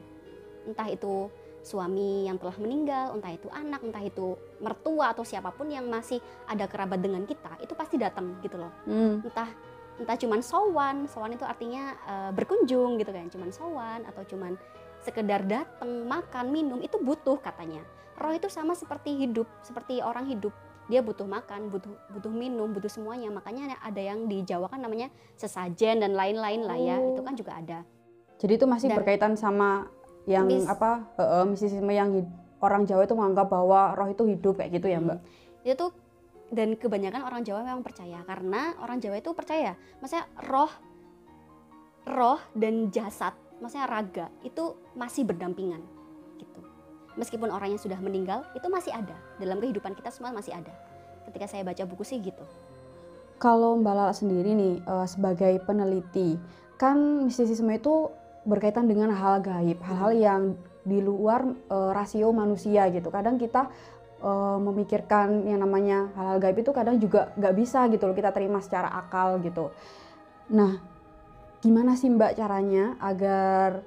Entah 0.66 0.90
itu 0.90 1.30
suami 1.66 2.30
yang 2.30 2.38
telah 2.38 2.54
meninggal, 2.62 3.18
entah 3.18 3.34
itu 3.34 3.50
anak, 3.50 3.82
entah 3.82 3.98
itu 3.98 4.38
mertua 4.62 5.10
atau 5.10 5.26
siapa 5.26 5.50
pun 5.50 5.66
yang 5.66 5.90
masih 5.90 6.22
ada 6.46 6.70
kerabat 6.70 7.02
dengan 7.02 7.26
kita, 7.26 7.58
itu 7.58 7.74
pasti 7.74 7.98
datang 7.98 8.38
gitu 8.38 8.54
loh. 8.54 8.70
Hmm. 8.86 9.18
Entah 9.26 9.50
entah 9.96 10.16
cuman 10.16 10.40
sowan, 10.44 10.96
sowan 11.08 11.32
itu 11.32 11.44
artinya 11.44 11.96
eh, 12.04 12.30
berkunjung 12.32 13.00
gitu 13.00 13.10
kan, 13.12 13.26
cuman 13.32 13.50
sowan 13.50 14.00
atau 14.04 14.22
cuman 14.24 14.54
sekedar 15.00 15.46
datang, 15.46 16.04
makan, 16.04 16.50
minum 16.50 16.78
itu 16.82 16.98
butuh 16.98 17.38
katanya. 17.38 17.80
Roh 18.16 18.32
itu 18.32 18.48
sama 18.48 18.72
seperti 18.72 19.14
hidup, 19.14 19.46
seperti 19.60 20.00
orang 20.00 20.26
hidup. 20.26 20.50
Dia 20.86 21.02
butuh 21.02 21.26
makan, 21.26 21.68
butuh 21.68 21.92
butuh 22.14 22.32
minum, 22.32 22.70
butuh 22.72 22.88
semuanya. 22.88 23.28
Makanya 23.28 23.76
ada 23.82 23.98
yang 24.00 24.24
di 24.24 24.40
Jawa 24.42 24.70
kan 24.70 24.80
namanya 24.80 25.10
sesajen 25.36 26.00
dan 26.00 26.14
lain-lain 26.14 26.62
lah 26.64 26.78
ya. 26.78 26.96
Oh. 26.96 27.12
Itu 27.12 27.22
kan 27.26 27.34
juga 27.34 27.52
ada. 27.58 27.78
Jadi 28.38 28.52
itu 28.56 28.66
masih 28.66 28.88
Dan- 28.88 28.98
berkaitan 29.02 29.32
sama 29.36 29.90
yang 30.26 30.46
Mis- 30.48 30.66
apa 30.66 31.06
uh, 31.18 31.44
mistisisme 31.46 31.90
yang 31.90 32.10
hid- 32.14 32.34
orang 32.58 32.82
Jawa 32.88 33.06
itu 33.06 33.14
menganggap 33.14 33.46
bahwa 33.46 33.94
roh 33.94 34.08
itu 34.10 34.26
hidup 34.26 34.58
kayak 34.58 34.80
gitu 34.80 34.90
ya 34.90 34.98
Mbak? 34.98 35.18
itu 35.66 35.74
tuh 35.74 35.90
dan 36.50 36.78
kebanyakan 36.78 37.26
orang 37.26 37.42
Jawa 37.42 37.66
memang 37.66 37.82
percaya 37.82 38.22
karena 38.22 38.78
orang 38.78 39.02
Jawa 39.02 39.18
itu 39.18 39.30
percaya. 39.34 39.74
Maksudnya 39.98 40.26
roh 40.46 40.70
roh 42.06 42.38
dan 42.54 42.88
jasad 42.94 43.34
maksudnya 43.58 43.88
raga 43.88 44.26
itu 44.44 44.76
masih 44.94 45.24
berdampingan 45.24 45.80
gitu. 46.36 46.60
Meskipun 47.16 47.48
orang 47.48 47.74
yang 47.74 47.80
sudah 47.80 47.98
meninggal 47.98 48.44
itu 48.52 48.66
masih 48.68 48.92
ada. 48.92 49.16
Dalam 49.40 49.58
kehidupan 49.60 49.96
kita 49.96 50.12
semua 50.12 50.32
masih 50.32 50.52
ada. 50.52 50.72
Ketika 51.28 51.48
saya 51.48 51.64
baca 51.64 51.82
buku 51.88 52.04
sih 52.04 52.20
gitu. 52.20 52.44
Kalau 53.36 53.76
Mbak 53.76 53.94
Lala 53.96 54.14
sendiri 54.16 54.56
nih 54.56 54.74
eh, 54.80 55.06
sebagai 55.08 55.60
peneliti, 55.64 56.40
kan 56.80 57.24
mistisisme 57.24 57.72
itu 57.72 58.08
berkaitan 58.46 58.86
dengan 58.86 59.12
hal 59.12 59.42
gaib, 59.42 59.80
hal-hal 59.82 60.12
yang 60.14 60.42
di 60.86 61.02
luar 61.02 61.44
eh, 61.44 61.90
rasio 61.92 62.32
manusia 62.32 62.88
gitu. 62.92 63.08
Kadang 63.08 63.40
kita 63.40 63.68
eh, 64.20 64.58
memikirkan 64.60 65.44
yang 65.48 65.60
namanya 65.60 66.12
hal-hal 66.16 66.38
gaib 66.40 66.58
itu 66.60 66.72
kadang 66.72 66.96
juga 67.00 67.32
nggak 67.36 67.54
bisa 67.56 67.88
gitu 67.92 68.04
loh 68.08 68.16
kita 68.16 68.32
terima 68.32 68.60
secara 68.60 68.92
akal 68.92 69.40
gitu. 69.42 69.72
Nah, 70.52 70.78
gimana 71.64 71.98
sih 71.98 72.06
Mbak 72.06 72.38
caranya 72.38 72.94
agar 73.02 73.82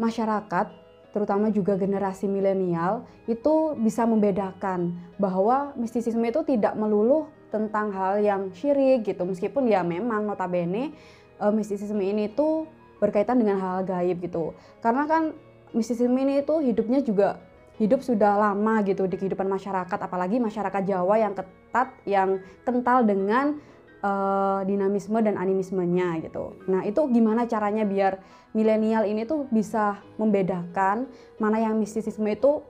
masyarakat 0.00 0.66
terutama 1.10 1.50
juga 1.50 1.74
generasi 1.74 2.30
milenial 2.30 3.02
itu 3.26 3.74
bisa 3.78 4.06
membedakan 4.06 4.94
bahwa 5.18 5.74
mistisisme 5.74 6.22
itu 6.22 6.40
tidak 6.46 6.78
melulu 6.78 7.26
tentang 7.50 7.90
hal 7.90 8.22
yang 8.22 8.54
syirik 8.54 9.02
gitu 9.02 9.26
meskipun 9.26 9.66
ya 9.66 9.82
memang 9.82 10.24
notabene 10.24 10.94
eh, 11.38 11.52
mistisisme 11.52 12.00
ini 12.00 12.30
tuh 12.30 12.70
berkaitan 13.02 13.42
dengan 13.42 13.58
hal 13.58 13.82
gaib 13.82 14.22
gitu 14.22 14.54
karena 14.78 15.04
kan 15.10 15.34
mistisisme 15.74 16.14
ini 16.14 16.46
itu 16.46 16.62
hidupnya 16.62 17.02
juga 17.02 17.42
hidup 17.80 18.04
sudah 18.04 18.36
lama 18.36 18.84
gitu 18.84 19.08
di 19.08 19.16
kehidupan 19.16 19.48
masyarakat 19.48 19.96
apalagi 19.96 20.36
masyarakat 20.36 20.84
Jawa 20.84 21.16
yang 21.16 21.32
ketat 21.32 21.88
yang 22.04 22.44
kental 22.62 23.08
dengan 23.08 23.56
eh, 24.04 24.60
dinamisme 24.68 25.16
dan 25.24 25.40
animismenya 25.40 26.20
gitu 26.20 26.60
nah 26.68 26.84
itu 26.84 27.00
gimana 27.08 27.48
caranya 27.48 27.88
biar 27.88 28.20
milenial 28.52 29.08
ini 29.08 29.24
tuh 29.24 29.48
bisa 29.48 29.96
membedakan 30.20 31.08
mana 31.40 31.56
yang 31.56 31.80
mistisisme 31.80 32.28
itu 32.28 32.60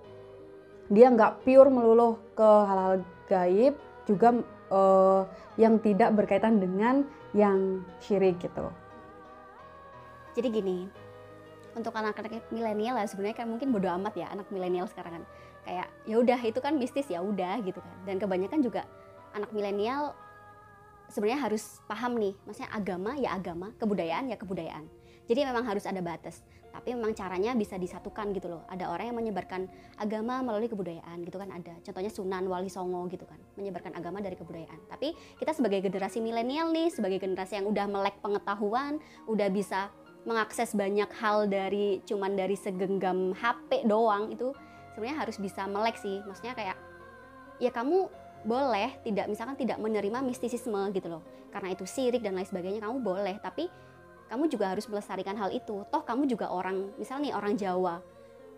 dia 0.87 1.11
nggak 1.11 1.43
pure 1.43 1.71
melulu 1.75 2.15
ke 2.39 2.51
hal-hal 2.71 3.03
gaib 3.27 3.75
juga 4.07 4.39
eh, 4.71 5.23
yang 5.59 5.83
tidak 5.83 6.15
berkaitan 6.15 6.63
dengan 6.63 7.03
yang 7.35 7.83
syirik 8.03 8.43
gitu. 8.43 8.67
jadi 10.35 10.49
gini 10.51 11.00
untuk 11.77 11.95
anak-anak 11.95 12.51
milenial 12.51 12.99
lah 12.99 13.07
sebenarnya 13.07 13.45
kan 13.45 13.47
mungkin 13.47 13.71
bodo 13.71 13.89
amat 14.01 14.15
ya 14.19 14.27
anak 14.31 14.49
milenial 14.51 14.87
sekarang 14.91 15.21
kan. 15.21 15.25
Kayak 15.61 15.87
ya 16.09 16.15
udah 16.19 16.41
itu 16.41 16.59
kan 16.59 16.75
mistis 16.77 17.07
ya 17.07 17.21
udah 17.21 17.61
gitu 17.63 17.79
kan. 17.79 17.97
Dan 18.09 18.17
kebanyakan 18.17 18.61
juga 18.65 18.83
anak 19.37 19.51
milenial 19.55 20.15
sebenarnya 21.11 21.51
harus 21.51 21.83
paham 21.91 22.17
nih 22.17 22.35
maksudnya 22.47 22.71
agama 22.71 23.19
ya 23.19 23.35
agama 23.35 23.75
kebudayaan 23.79 24.31
ya 24.31 24.37
kebudayaan. 24.39 24.87
Jadi 25.31 25.47
memang 25.47 25.63
harus 25.63 25.87
ada 25.87 26.03
batas 26.03 26.43
tapi 26.71 26.95
memang 26.95 27.13
caranya 27.19 27.53
bisa 27.59 27.75
disatukan 27.75 28.31
gitu 28.31 28.47
loh. 28.47 28.63
Ada 28.71 28.89
orang 28.89 29.11
yang 29.11 29.19
menyebarkan 29.19 29.67
agama 29.99 30.39
melalui 30.41 30.71
kebudayaan 30.71 31.23
gitu 31.27 31.37
kan 31.37 31.51
ada. 31.51 31.75
Contohnya 31.83 32.11
Sunan 32.11 32.47
Wali 32.47 32.71
Songo 32.71 33.05
gitu 33.11 33.27
kan 33.27 33.39
menyebarkan 33.59 33.99
agama 33.99 34.23
dari 34.23 34.39
kebudayaan. 34.39 34.79
Tapi 34.87 35.13
kita 35.37 35.51
sebagai 35.51 35.83
generasi 35.83 36.23
milenial 36.23 36.71
nih 36.71 36.89
sebagai 36.95 37.19
generasi 37.19 37.59
yang 37.59 37.67
udah 37.67 37.87
melek 37.91 38.23
pengetahuan 38.23 39.03
udah 39.27 39.51
bisa 39.51 39.91
mengakses 40.29 40.77
banyak 40.77 41.09
hal 41.17 41.49
dari 41.49 42.05
cuman 42.05 42.37
dari 42.37 42.57
segenggam 42.57 43.33
HP 43.33 43.89
doang 43.89 44.29
itu 44.33 44.53
sebenarnya 44.93 45.17
harus 45.27 45.37
bisa 45.41 45.65
melek 45.65 45.97
sih. 45.97 46.21
Maksudnya 46.25 46.53
kayak 46.53 46.77
ya 47.61 47.71
kamu 47.73 48.09
boleh 48.45 49.01
tidak 49.05 49.29
misalkan 49.29 49.57
tidak 49.57 49.81
menerima 49.81 50.21
mistisisme 50.25 50.81
gitu 50.93 51.09
loh. 51.09 51.23
Karena 51.51 51.73
itu 51.73 51.85
sirik 51.89 52.21
dan 52.21 52.37
lain 52.37 52.49
sebagainya 52.49 52.85
kamu 52.85 53.01
boleh. 53.01 53.37
Tapi 53.41 53.69
kamu 54.31 54.47
juga 54.47 54.77
harus 54.77 54.87
melestarikan 54.87 55.35
hal 55.35 55.51
itu. 55.51 55.83
Toh 55.89 56.03
kamu 56.05 56.29
juga 56.29 56.53
orang 56.53 56.93
misalnya 57.01 57.33
nih 57.33 57.35
orang 57.35 57.55
Jawa. 57.57 57.97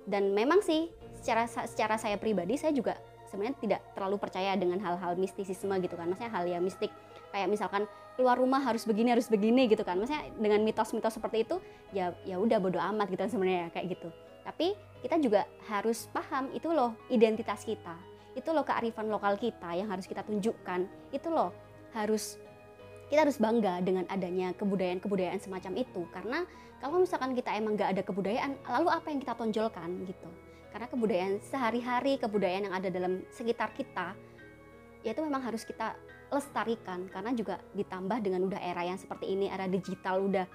Dan 0.03 0.35
memang 0.35 0.61
sih 0.61 0.91
secara 1.15 1.47
secara 1.47 1.95
saya 1.95 2.19
pribadi 2.19 2.59
saya 2.59 2.75
juga 2.75 2.99
sebenarnya 3.33 3.57
tidak 3.57 3.81
terlalu 3.97 4.21
percaya 4.21 4.53
dengan 4.61 4.77
hal-hal 4.85 5.17
mistisisme 5.17 5.73
gitu 5.81 5.97
kan. 5.97 6.13
Maksudnya 6.13 6.29
hal 6.29 6.45
yang 6.45 6.61
mistik. 6.61 6.93
Kayak 7.33 7.49
misalkan 7.49 7.89
keluar 8.13 8.37
rumah 8.37 8.61
harus 8.61 8.85
begini 8.85 9.17
harus 9.17 9.33
begini 9.33 9.73
gitu 9.73 9.81
kan. 9.81 9.97
Maksudnya 9.97 10.29
dengan 10.37 10.61
mitos-mitos 10.61 11.17
seperti 11.17 11.49
itu 11.49 11.57
ya 11.97 12.13
ya 12.29 12.37
udah 12.37 12.61
bodo 12.61 12.77
amat 12.77 13.09
gitu 13.09 13.25
sebenarnya 13.25 13.73
kayak 13.73 13.97
gitu. 13.97 14.13
Tapi 14.45 14.77
kita 15.01 15.17
juga 15.17 15.49
harus 15.65 16.13
paham 16.13 16.53
itu 16.53 16.69
loh 16.69 16.93
identitas 17.09 17.65
kita. 17.65 17.97
Itu 18.37 18.53
loh 18.53 18.69
kearifan 18.69 19.09
lokal 19.09 19.41
kita 19.41 19.73
yang 19.73 19.89
harus 19.89 20.05
kita 20.05 20.21
tunjukkan. 20.29 20.85
Itu 21.09 21.33
loh 21.33 21.57
harus 21.97 22.37
kita 23.09 23.25
harus 23.25 23.41
bangga 23.41 23.81
dengan 23.81 24.05
adanya 24.13 24.53
kebudayaan-kebudayaan 24.61 25.41
semacam 25.41 25.73
itu. 25.81 26.05
Karena 26.13 26.45
kalau 26.85 27.01
misalkan 27.01 27.33
kita 27.33 27.55
emang 27.57 27.81
nggak 27.81 27.97
ada 27.97 28.03
kebudayaan 28.05 28.53
lalu 28.67 28.89
apa 28.93 29.07
yang 29.09 29.23
kita 29.23 29.39
tonjolkan 29.39 29.89
gitu 30.05 30.52
karena 30.73 30.89
kebudayaan 30.89 31.39
sehari-hari 31.45 32.17
kebudayaan 32.17 32.73
yang 32.73 32.75
ada 32.75 32.89
dalam 32.89 33.23
sekitar 33.29 33.77
kita 33.77 34.17
ya 35.05 35.13
itu 35.13 35.21
memang 35.23 35.43
harus 35.45 35.63
kita 35.69 35.95
lestarikan. 36.33 37.07
Karena 37.13 37.31
juga 37.37 37.61
ditambah 37.77 38.19
dengan 38.25 38.49
udah 38.49 38.59
era 38.59 38.83
yang 38.89 38.97
seperti 38.97 39.29
ini 39.37 39.53
era 39.53 39.69
digital 39.69 40.25
udah 40.25 40.49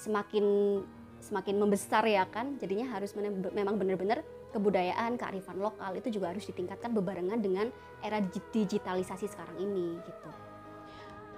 semakin 0.00 0.80
semakin 1.20 1.56
membesar 1.60 2.08
ya 2.08 2.24
kan. 2.24 2.56
Jadinya 2.56 2.88
harus 2.96 3.12
memang 3.14 3.76
benar-benar 3.76 4.24
kebudayaan 4.50 5.20
kearifan 5.20 5.60
lokal 5.60 5.94
itu 5.94 6.10
juga 6.10 6.32
harus 6.32 6.48
ditingkatkan 6.48 6.90
bebarengan 6.96 7.38
dengan 7.38 7.68
era 8.00 8.18
di- 8.18 8.50
digitalisasi 8.50 9.28
sekarang 9.28 9.60
ini 9.60 10.00
gitu. 10.02 10.30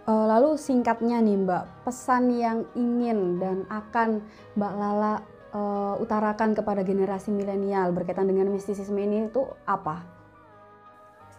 Eh, 0.02 0.26
lalu 0.26 0.58
singkatnya 0.58 1.22
nih 1.22 1.46
Mbak, 1.46 1.86
pesan 1.86 2.34
yang 2.34 2.66
ingin 2.74 3.38
dan 3.38 3.62
akan 3.70 4.18
Mbak 4.58 4.72
Lala 4.74 5.22
eh, 5.52 5.94
utarakan 6.00 6.56
kepada 6.56 6.82
generasi 6.82 7.30
milenial 7.30 7.92
berkaitan 7.92 8.26
dengan 8.26 8.48
mistisisme 8.48 8.98
ini 8.98 9.28
itu 9.28 9.44
apa? 9.68 10.22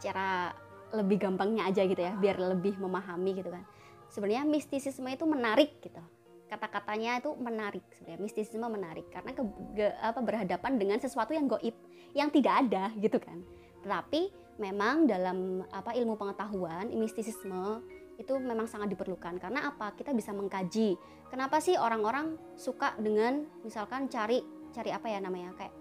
secara 0.03 0.51
lebih 0.91 1.15
gampangnya 1.15 1.63
aja 1.71 1.87
gitu 1.87 2.03
ya 2.03 2.11
biar 2.19 2.35
lebih 2.35 2.75
memahami 2.75 3.39
gitu 3.39 3.47
kan. 3.47 3.63
Sebenarnya 4.11 4.43
mistisisme 4.43 5.07
itu 5.07 5.23
menarik 5.23 5.79
gitu. 5.79 6.03
Kata-katanya 6.51 7.23
itu 7.23 7.31
menarik 7.39 7.87
sebenarnya 7.95 8.19
mistisisme 8.19 8.67
menarik. 8.67 9.07
Karena 9.07 9.31
ke, 9.31 9.41
ge- 9.79 9.95
apa 10.03 10.19
berhadapan 10.19 10.75
dengan 10.75 10.99
sesuatu 10.99 11.31
yang 11.31 11.47
goib 11.47 11.73
yang 12.11 12.27
tidak 12.35 12.67
ada 12.67 12.91
gitu 12.99 13.15
kan. 13.15 13.39
Tetapi 13.79 14.21
memang 14.59 15.07
dalam 15.07 15.63
apa 15.71 15.95
ilmu 15.95 16.19
pengetahuan 16.19 16.91
mistisisme 16.93 17.79
itu 18.17 18.33
memang 18.37 18.69
sangat 18.69 18.93
diperlukan. 18.93 19.41
Karena 19.41 19.69
apa? 19.69 19.93
Kita 19.97 20.13
bisa 20.13 20.31
mengkaji. 20.35 20.95
Kenapa 21.29 21.57
sih 21.57 21.73
orang-orang 21.77 22.37
suka 22.53 22.93
dengan 23.01 23.45
misalkan 23.65 24.05
cari 24.09 24.41
cari 24.73 24.89
apa 24.93 25.07
ya 25.09 25.19
namanya? 25.21 25.53
Kayak 25.57 25.73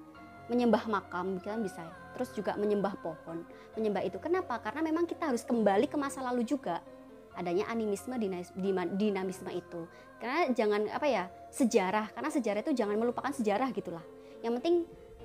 menyembah 0.49 0.85
makam 0.89 1.39
gitu 1.39 1.53
kan 1.53 1.61
bisa. 1.61 1.83
Terus 2.13 2.31
juga 2.37 2.53
menyembah 2.57 2.95
pohon 3.01 3.45
menyembah 3.77 4.05
itu. 4.05 4.21
Kenapa? 4.21 4.61
Karena 4.61 4.85
memang 4.85 5.09
kita 5.09 5.33
harus 5.33 5.45
kembali 5.45 5.89
ke 5.89 5.97
masa 5.97 6.21
lalu 6.21 6.45
juga. 6.45 6.85
Adanya 7.33 7.65
animisme 7.73 8.13
dinamisme 8.97 9.49
itu. 9.53 9.89
Karena 10.21 10.53
jangan 10.53 10.89
apa 10.93 11.07
ya 11.09 11.25
sejarah. 11.49 12.13
Karena 12.13 12.29
sejarah 12.29 12.61
itu 12.61 12.73
jangan 12.77 12.97
melupakan 13.01 13.33
sejarah 13.33 13.73
gitulah. 13.73 14.05
Yang 14.45 14.61
penting 14.61 14.77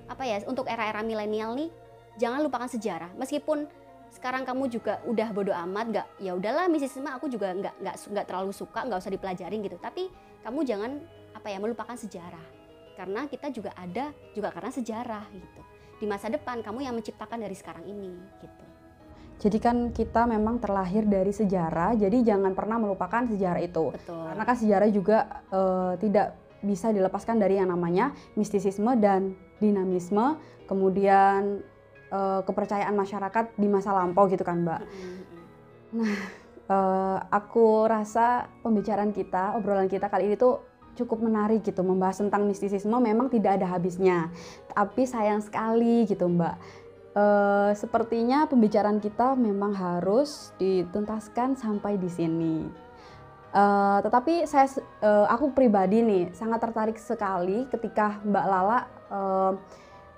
apa 0.07 0.23
ya 0.23 0.39
untuk 0.47 0.63
era-era 0.71 1.03
milenial 1.03 1.51
nih 1.59 1.67
jangan 2.15 2.39
lupakan 2.39 2.71
sejarah. 2.71 3.11
Meskipun 3.19 3.67
sekarang 4.11 4.47
kamu 4.47 4.71
juga 4.71 4.99
udah 5.05 5.29
bodo 5.35 5.53
amat 5.53 5.85
nggak 5.91 6.07
ya 6.23 6.31
udahlah 6.33 6.65
mistisisme 6.71 7.07
aku 7.07 7.27
juga 7.27 7.53
nggak 7.53 7.75
nggak 7.83 7.95
nggak 7.95 8.25
terlalu 8.25 8.51
suka 8.55 8.83
nggak 8.87 8.99
usah 8.99 9.13
dipelajarin 9.13 9.59
gitu. 9.63 9.77
Tapi 9.77 10.09
kamu 10.43 10.59
jangan 10.63 10.91
apa 11.35 11.47
ya 11.51 11.57
melupakan 11.59 11.95
sejarah. 11.95 12.47
Karena 12.97 13.29
kita 13.29 13.53
juga 13.53 13.75
ada 13.77 14.09
juga 14.33 14.49
karena 14.49 14.71
sejarah 14.73 15.25
gitu. 15.35 15.61
Di 15.97 16.05
masa 16.09 16.29
depan 16.33 16.65
kamu 16.65 16.85
yang 16.85 16.95
menciptakan 16.97 17.41
dari 17.41 17.53
sekarang 17.53 17.85
ini 17.85 18.13
gitu. 18.41 18.65
Jadi 19.37 19.57
kan 19.61 19.93
kita 19.93 20.25
memang 20.25 20.57
terlahir 20.57 21.05
dari 21.05 21.29
sejarah, 21.29 21.93
jadi 21.93 22.25
jangan 22.25 22.57
pernah 22.57 22.81
melupakan 22.81 23.21
sejarah 23.21 23.61
itu. 23.61 23.93
Betul. 23.93 24.17
Karena 24.33 24.43
kan 24.49 24.57
sejarah 24.57 24.89
juga 24.89 25.17
uh, 25.53 25.93
tidak 26.01 26.33
bisa 26.65 26.89
dilepaskan 26.89 27.37
dari 27.37 27.61
yang 27.61 27.69
namanya 27.69 28.17
mistisisme 28.33 28.97
dan 28.97 29.37
dinamisme, 29.61 30.41
kemudian 30.65 31.61
uh, 32.11 32.41
kepercayaan 32.43 32.93
masyarakat 32.93 33.55
di 33.55 33.67
masa 33.69 33.95
lampau 33.95 34.27
gitu 34.27 34.43
kan, 34.43 34.63
Mbak. 34.63 34.81
Nah, 35.97 36.15
uh, 36.67 37.17
aku 37.31 37.87
rasa 37.87 38.51
pembicaraan 38.61 39.15
kita, 39.15 39.55
obrolan 39.55 39.87
kita 39.87 40.11
kali 40.11 40.31
ini 40.31 40.35
tuh 40.35 40.63
cukup 40.97 41.21
menarik 41.21 41.61
gitu 41.61 41.85
membahas 41.85 42.19
tentang 42.19 42.49
mistisisme 42.49 42.97
memang 42.97 43.29
tidak 43.29 43.61
ada 43.61 43.69
habisnya. 43.69 44.33
Tapi 44.73 45.05
sayang 45.05 45.45
sekali 45.45 46.09
gitu, 46.09 46.25
Mbak 46.25 46.85
Uh, 47.17 47.73
sepertinya 47.73 48.45
pembicaraan 48.45 49.01
kita 49.01 49.33
memang 49.33 49.73
harus 49.73 50.53
dituntaskan 50.61 51.57
sampai 51.57 51.97
di 51.97 52.05
sini. 52.13 52.61
Uh, 53.49 53.97
tetapi 54.05 54.45
saya, 54.45 54.69
uh, 55.01 55.25
aku 55.25 55.49
pribadi 55.49 56.05
nih 56.05 56.29
sangat 56.37 56.61
tertarik 56.61 56.93
sekali 57.01 57.65
ketika 57.73 58.21
Mbak 58.21 58.45
Lala 58.45 58.79
uh, 59.09 59.57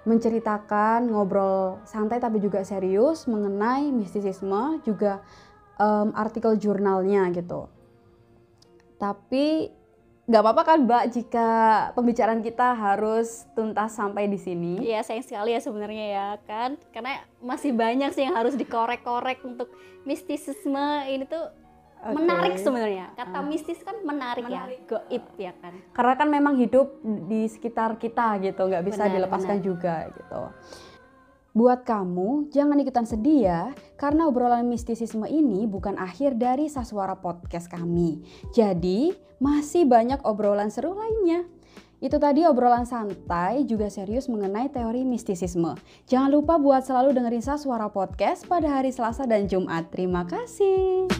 menceritakan 0.08 1.12
ngobrol 1.12 1.84
santai 1.84 2.24
tapi 2.24 2.40
juga 2.40 2.64
serius 2.64 3.28
mengenai 3.28 3.92
mistisisme, 3.92 4.80
juga 4.88 5.20
um, 5.80 6.16
artikel 6.16 6.56
jurnalnya 6.56 7.28
gitu. 7.36 7.68
Tapi 9.00 9.76
nggak 10.30 10.44
apa-apa 10.46 10.62
kan 10.62 10.78
Mbak 10.86 11.04
jika 11.10 11.50
pembicaraan 11.98 12.46
kita 12.46 12.78
harus 12.78 13.50
tuntas 13.58 13.98
sampai 13.98 14.30
di 14.30 14.38
sini? 14.38 14.78
Iya 14.78 15.02
sayang 15.02 15.26
sekali 15.26 15.58
ya 15.58 15.60
sebenarnya 15.64 16.06
ya 16.06 16.28
kan 16.46 16.78
karena 16.94 17.26
masih 17.42 17.74
banyak 17.74 18.14
sih 18.14 18.30
yang 18.30 18.38
harus 18.38 18.54
dikorek-korek 18.54 19.42
untuk 19.42 19.74
mistisisme 20.06 21.10
ini 21.10 21.26
tuh 21.26 21.50
okay. 22.00 22.16
menarik 22.16 22.56
sebenarnya 22.60 23.06
kata 23.16 23.40
uh. 23.40 23.46
mistis 23.46 23.80
kan 23.84 23.96
menarik, 24.02 24.44
ya, 24.48 24.66
menarik. 24.66 24.80
ya 24.84 24.88
goib 24.88 25.26
ya 25.36 25.54
kan 25.60 25.74
karena 25.92 26.14
kan 26.16 26.28
memang 26.32 26.56
hidup 26.58 27.00
di 27.04 27.48
sekitar 27.48 28.00
kita 28.00 28.40
gitu 28.44 28.68
nggak 28.68 28.84
bisa 28.88 29.08
benar, 29.08 29.16
dilepaskan 29.16 29.58
benar. 29.60 29.68
juga 29.68 29.96
gitu. 30.16 30.42
Buat 31.50 31.82
kamu, 31.82 32.54
jangan 32.54 32.78
ikutan 32.78 33.10
sedih 33.10 33.50
ya, 33.50 33.62
karena 33.98 34.30
obrolan 34.30 34.70
mistisisme 34.70 35.26
ini 35.26 35.66
bukan 35.66 35.98
akhir 35.98 36.38
dari 36.38 36.70
Saswara 36.70 37.18
Podcast 37.18 37.66
kami. 37.66 38.22
Jadi, 38.54 39.18
masih 39.42 39.90
banyak 39.90 40.22
obrolan 40.30 40.70
seru 40.70 40.94
lainnya. 40.94 41.50
Itu 42.00 42.16
tadi 42.16 42.48
obrolan 42.48 42.88
santai 42.88 43.68
juga 43.68 43.92
serius 43.92 44.32
mengenai 44.32 44.72
teori 44.72 45.04
mistisisme. 45.04 45.76
Jangan 46.08 46.32
lupa 46.32 46.56
buat 46.56 46.86
selalu 46.86 47.12
dengerin 47.18 47.44
Saswara 47.44 47.92
Podcast 47.92 48.48
pada 48.48 48.80
hari 48.80 48.94
Selasa 48.96 49.28
dan 49.28 49.50
Jumat. 49.52 49.92
Terima 49.92 50.24
kasih. 50.24 51.12